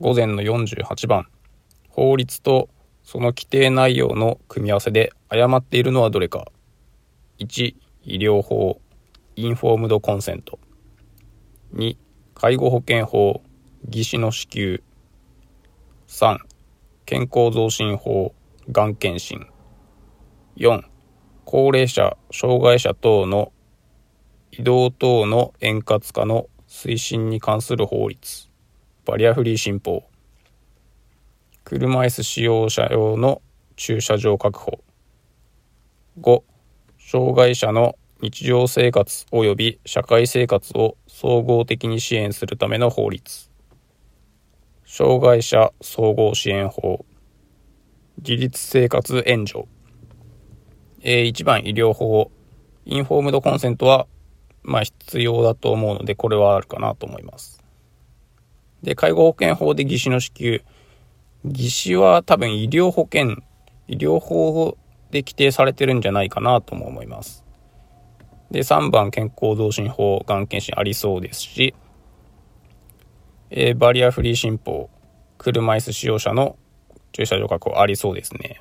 [0.00, 1.26] 午前の48番。
[1.88, 2.68] 法律と
[3.02, 6.46] その規定内容の組み合わせで誤っているのはどれか。
[7.38, 7.74] 1
[8.04, 8.80] 医療法。
[9.34, 10.58] インフォームドコンセント。
[11.74, 11.96] 2
[12.34, 13.42] 介護保険法。
[13.88, 14.82] 技師の支給。
[16.06, 16.38] 3
[17.06, 18.34] 健康増進法。
[18.70, 19.46] がん検診。
[20.56, 20.82] 4
[21.44, 23.52] 高齢者障害者等の
[24.52, 28.51] 移動等の円滑化の推進に関する法律。
[29.04, 30.04] バリアフリー新法。
[31.64, 33.42] 車椅子使用者用の
[33.74, 34.78] 駐車場確保。
[36.20, 36.42] 5
[37.00, 43.50] 障害者の日常生活及び社会生活を総合的に支援するための法律。
[44.86, 47.04] 障害者総合支援法。
[48.18, 49.64] 自立生活援助、
[51.00, 52.30] えー、1番医療法
[52.84, 54.06] インフォームドコンセントは
[54.62, 57.61] まあ必要だと思うのでこれはあるかなと思います。
[58.82, 60.62] で介護保険法で技師の支給
[61.44, 63.42] 技師は多分医療保険
[63.88, 64.76] 医療法
[65.10, 67.42] で規定されてるんじゃないかなとも思います
[68.52, 71.74] で、3番、健康増進法、がん検診ありそうですし、
[73.50, 74.90] えー、バリアフリー新法、
[75.38, 76.56] 車椅子使用者の
[77.12, 78.60] 駐車場確保ありそうですね。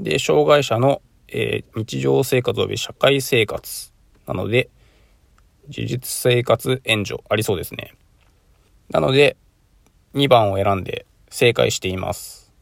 [0.00, 3.92] で、障害者の、えー、日常生活及び社会生活
[4.26, 4.70] なので、
[5.68, 7.94] 自立生活援助ありそうですね。
[8.90, 9.36] なので、
[10.14, 12.52] 2番を選んで正解しています。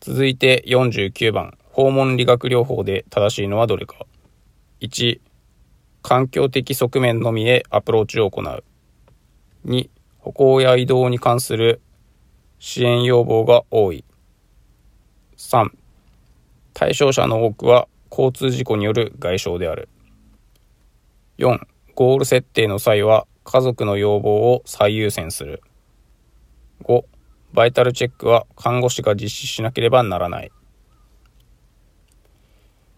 [0.00, 4.06] 続いて49番、訪問理学療法で正しいのはどれか。
[4.80, 5.20] 1、
[6.02, 8.64] 環境的側面のみへアプローチを行う。
[9.66, 11.80] 2、歩行や移動に関する
[12.58, 14.04] 支援要望が多い。
[15.36, 15.70] 3、
[16.74, 19.88] 対象者の多くは交通事故による外傷である。
[21.38, 21.58] 4、
[21.96, 25.62] ゴール設定の際は家族の要望を最優先する。
[26.82, 27.04] 5、
[27.52, 30.50] バイタルチェックは看護師が実施しなければならない。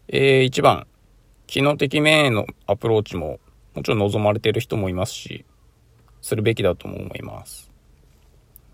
[0.08, 0.86] えー、1番、
[1.48, 3.40] 機能的面へのアプローチも
[3.74, 5.44] もちろん望まれている人もいますし、
[6.22, 7.70] するべきだとも思います。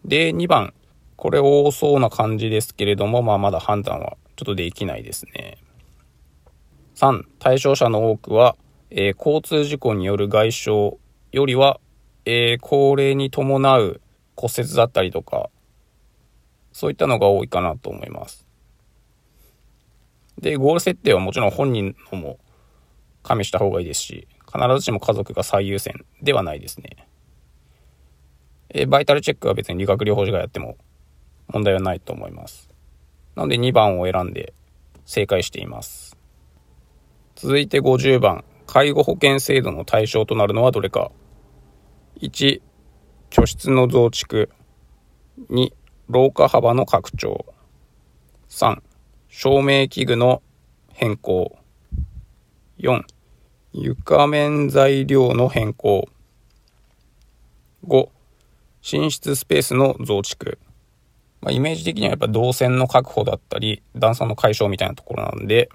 [0.04, 0.74] で、2番、
[1.16, 5.56] これ多そうな感じですけれども、まあまだ判断はちょっとできないですね。
[6.96, 8.56] 3、対象者の多くは、
[8.90, 10.70] えー、交通事故による外傷
[11.32, 11.80] よりは、
[12.24, 14.00] えー、高齢に伴う
[14.36, 15.50] 骨折だったりとか、
[16.72, 18.46] そういったのが多いかなと思います。
[20.38, 22.38] で、ゴール設定はもちろん本人のも
[23.22, 27.08] 加味した方がいいですし、必ずしも家族が最優先ではないですね。
[28.70, 30.76] えーバイタルチェックは別に理学療法士がやっても
[31.48, 32.70] 問題はないと思います。
[33.36, 34.54] なので2番を選んで
[35.04, 36.16] 正解しています。
[37.34, 41.12] 続いて50番、介護保険制度の対象となるのはどれか。
[42.22, 42.62] 1、
[43.30, 44.48] 居室の増築。
[45.50, 45.72] 2、
[46.08, 47.44] 廊下幅の拡張。
[48.48, 48.80] 3、
[49.28, 50.40] 照明器具の
[50.92, 51.58] 変更。
[52.78, 53.02] 4、
[53.72, 56.08] 床面材料の変更。
[57.88, 58.08] 5、
[58.92, 60.60] 寝室スペースの増築。
[61.40, 65.70] まあ、イメージ的にはやっぱ動線の確保だったり、段差の解消みたいなところなんで、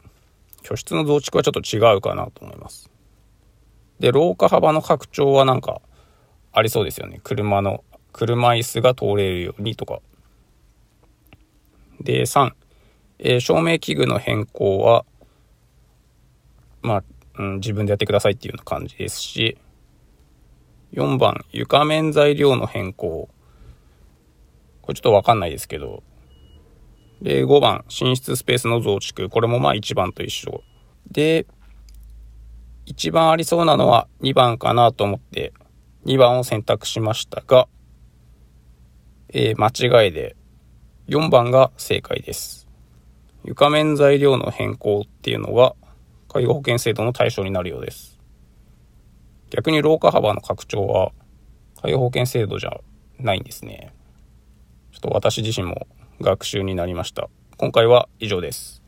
[0.64, 2.90] 居室の増築はちょっと違うかなと思います。
[4.00, 5.82] で、廊下幅の拡張はなんか
[6.58, 7.22] ありそうですよね。
[7.24, 10.00] 車の、車椅子が通れるようにとか。
[12.02, 12.52] で、3、
[13.20, 15.06] えー、照明器具の変更は、
[16.82, 17.04] まあ、
[17.38, 19.60] うん、自分でやってくださいっていうような感じですし、
[20.94, 23.30] 4番、床面材料の変更。
[24.82, 26.02] これちょっとわかんないですけど。
[27.22, 29.30] で、5番、寝室スペースの増築。
[29.30, 30.64] これもまあ1番と一緒。
[31.12, 31.46] で、
[32.88, 35.54] 一番ありそうなのは2番かなと思って、
[36.08, 37.68] 2番を選択しましたが、
[39.34, 40.38] えー、間違いで、
[41.10, 42.66] 4番が正解です。
[43.44, 45.76] 床面材料の変更っていうのが、
[46.30, 48.18] 介護保険制度の対象になるようです。
[49.50, 51.12] 逆に廊下幅の拡張は
[51.82, 52.80] 介護保険制度じゃ
[53.20, 53.94] ないんですね。
[54.94, 55.88] ちょっと私自身も
[56.22, 57.30] 学習になりました。
[57.58, 58.82] 今回は以上です。